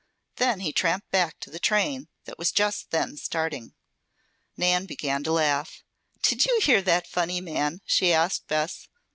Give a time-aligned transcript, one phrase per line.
[0.37, 3.75] Then he tramped back to the train that was just then starting.
[4.57, 5.83] Nan began to laugh.
[6.23, 8.87] "Did you hear that funny man?" she asked Bess.